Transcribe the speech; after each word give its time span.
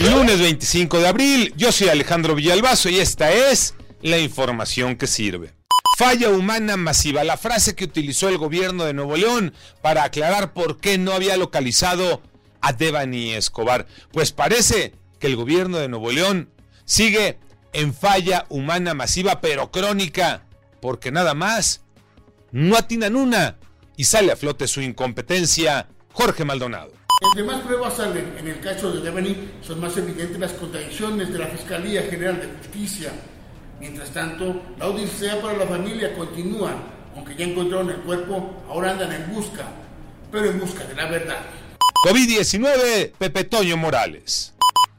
Lunes 0.00 0.38
25 0.38 1.00
de 1.00 1.08
abril. 1.08 1.52
Yo 1.56 1.72
soy 1.72 1.88
Alejandro 1.88 2.36
Villalbazo 2.36 2.88
y 2.88 3.00
esta 3.00 3.32
es 3.32 3.74
la 4.00 4.18
información 4.18 4.94
que 4.94 5.08
sirve. 5.08 5.54
Falla 5.96 6.30
humana 6.30 6.76
masiva, 6.76 7.24
la 7.24 7.36
frase 7.36 7.74
que 7.74 7.86
utilizó 7.86 8.28
el 8.28 8.38
gobierno 8.38 8.84
de 8.84 8.94
Nuevo 8.94 9.16
León 9.16 9.52
para 9.82 10.04
aclarar 10.04 10.52
por 10.52 10.78
qué 10.78 10.98
no 10.98 11.12
había 11.12 11.36
localizado 11.36 12.22
a 12.60 12.72
Devani 12.72 13.34
Escobar. 13.34 13.86
Pues 14.12 14.30
parece 14.30 14.94
que 15.18 15.26
el 15.26 15.34
gobierno 15.34 15.78
de 15.78 15.88
Nuevo 15.88 16.12
León 16.12 16.48
sigue 16.84 17.40
en 17.72 17.92
falla 17.92 18.46
humana 18.50 18.94
masiva 18.94 19.40
pero 19.40 19.72
crónica, 19.72 20.44
porque 20.80 21.10
nada 21.10 21.34
más 21.34 21.82
no 22.52 22.76
atinan 22.76 23.16
una 23.16 23.56
y 23.96 24.04
sale 24.04 24.30
a 24.30 24.36
flote 24.36 24.68
su 24.68 24.80
incompetencia 24.80 25.88
Jorge 26.12 26.44
Maldonado. 26.44 26.97
Entre 27.20 27.42
más 27.42 27.60
pruebas 27.62 27.96
salen 27.96 28.32
en 28.38 28.46
el 28.46 28.60
caso 28.60 28.92
de 28.92 29.00
Devani, 29.00 29.50
son 29.60 29.80
más 29.80 29.96
evidentes 29.96 30.38
las 30.38 30.52
contradicciones 30.52 31.32
de 31.32 31.38
la 31.38 31.46
Fiscalía 31.46 32.02
General 32.02 32.40
de 32.40 32.46
Justicia. 32.58 33.10
Mientras 33.80 34.10
tanto, 34.10 34.62
la 34.78 34.84
audiencia 34.84 35.40
para 35.42 35.58
la 35.58 35.66
familia 35.66 36.14
continúa, 36.14 36.74
aunque 37.16 37.34
ya 37.34 37.44
encontraron 37.44 37.90
el 37.90 37.98
cuerpo, 37.98 38.62
ahora 38.68 38.92
andan 38.92 39.12
en 39.12 39.34
busca, 39.34 39.64
pero 40.30 40.46
en 40.46 40.60
busca 40.60 40.84
de 40.84 40.94
la 40.94 41.06
verdad. 41.06 41.40
COVID-19, 42.04 43.12
Pepe 43.18 43.44
Toño 43.44 43.76
Morales. 43.76 44.54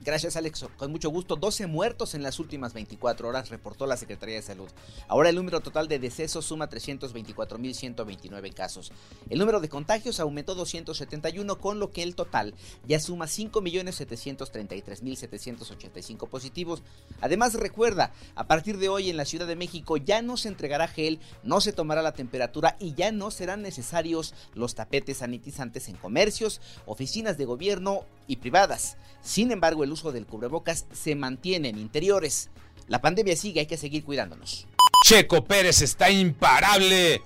Gracias, 0.10 0.36
Alex. 0.38 0.66
Con 0.76 0.92
mucho 0.92 1.12
gusto. 1.12 1.36
12 1.36 1.68
muertos 1.68 2.16
en 2.16 2.24
las 2.24 2.40
últimas 2.40 2.74
24 2.74 3.30
horas, 3.30 3.50
reportó 3.50 3.86
la 3.86 3.96
Secretaría 3.96 4.38
de 4.38 4.42
Salud. 4.42 4.68
Ahora 5.08 5.30
el 5.30 5.36
número 5.36 5.60
total 5.60 5.88
de 5.88 6.00
decesos 6.00 6.46
suma 6.46 6.68
324.129 6.68 8.52
casos. 8.56 8.92
El 9.30 9.38
número 9.38 9.60
de 9.60 9.70
contagios 9.70 10.20
aumentó 10.20 10.56
271, 10.56 11.60
con 11.60 11.80
lo 11.80 11.92
que 11.92 12.02
el 12.02 12.16
total 12.16 12.56
ya 12.88 13.00
suma 13.00 13.28
5.733.785 13.28 16.28
positivos. 16.28 16.82
Además, 17.22 17.54
recuerda, 17.54 18.12
a 18.34 18.48
partir 18.48 18.80
de 18.80 18.90
hoy 18.90 19.12
en 19.12 19.18
la 19.18 19.26
Ciudad 19.26 19.46
de 19.46 19.56
México 19.56 19.98
ya 19.98 20.24
no 20.24 20.38
se 20.38 20.48
entregará 20.48 20.88
gel, 20.88 21.20
no 21.44 21.62
se 21.62 21.72
tomará 21.72 22.02
la 22.02 22.14
temperatura 22.14 22.78
y 22.80 22.96
ya 22.96 23.12
no 23.12 23.30
serán 23.30 23.62
necesarios 23.62 24.34
los 24.56 24.74
tapetes 24.74 25.18
sanitizantes 25.18 25.88
en 25.88 25.98
comercios, 25.98 26.62
oficinas 26.88 27.38
de 27.38 27.46
gobierno 27.46 28.06
y 28.26 28.38
privadas. 28.38 28.98
Sin 29.22 29.52
embargo, 29.52 29.84
el 29.84 29.92
uso 30.00 30.12
del 30.12 30.26
cubrebocas 30.26 30.86
se 30.94 31.16
mantiene 31.16 31.70
en 31.70 31.78
interiores. 31.78 32.50
La 32.88 33.02
pandemia 33.02 33.36
sigue, 33.36 33.60
hay 33.60 33.66
que 33.66 33.78
seguir 33.78 34.04
cuidándonos. 34.04 34.68
Checo 35.04 35.44
Pérez 35.44 35.82
está 35.82 36.10
imparable. 36.10 37.22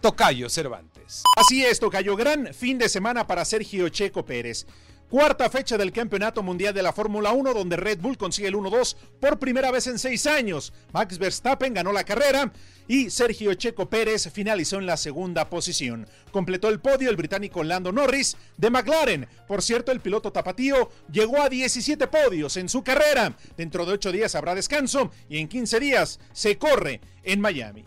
Tocayo 0.00 0.48
Cervantes. 0.48 1.22
Así 1.36 1.64
es, 1.64 1.80
Tocayo. 1.80 2.14
Gran 2.16 2.52
fin 2.54 2.78
de 2.78 2.88
semana 2.88 3.26
para 3.26 3.44
Sergio 3.44 3.88
Checo 3.88 4.24
Pérez. 4.24 4.66
Cuarta 5.08 5.48
fecha 5.48 5.78
del 5.78 5.90
Campeonato 5.90 6.42
Mundial 6.42 6.74
de 6.74 6.82
la 6.82 6.92
Fórmula 6.92 7.32
1, 7.32 7.54
donde 7.54 7.78
Red 7.78 8.00
Bull 8.00 8.18
consigue 8.18 8.48
el 8.48 8.54
1-2 8.56 8.94
por 9.18 9.38
primera 9.38 9.70
vez 9.70 9.86
en 9.86 9.98
seis 9.98 10.26
años. 10.26 10.70
Max 10.92 11.16
Verstappen 11.16 11.72
ganó 11.72 11.92
la 11.92 12.04
carrera 12.04 12.52
y 12.86 13.08
Sergio 13.08 13.54
Checo 13.54 13.88
Pérez 13.88 14.30
finalizó 14.30 14.76
en 14.76 14.84
la 14.84 14.98
segunda 14.98 15.48
posición. 15.48 16.06
Completó 16.30 16.68
el 16.68 16.80
podio 16.80 17.08
el 17.08 17.16
británico 17.16 17.64
Lando 17.64 17.90
Norris 17.90 18.36
de 18.58 18.68
McLaren. 18.68 19.26
Por 19.46 19.62
cierto, 19.62 19.92
el 19.92 20.00
piloto 20.00 20.30
tapatío 20.30 20.90
llegó 21.10 21.40
a 21.40 21.48
17 21.48 22.06
podios 22.08 22.58
en 22.58 22.68
su 22.68 22.82
carrera. 22.82 23.34
Dentro 23.56 23.86
de 23.86 23.92
8 23.92 24.12
días 24.12 24.34
habrá 24.34 24.54
descanso 24.54 25.10
y 25.30 25.38
en 25.38 25.48
15 25.48 25.80
días 25.80 26.20
se 26.34 26.58
corre 26.58 27.00
en 27.22 27.40
Miami. 27.40 27.86